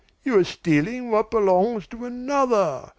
You 0.23 0.39
are 0.39 0.43
stealing 0.43 1.11
what 1.11 1.29
belongs 1.29 1.85
to 1.89 2.05
another! 2.05 2.89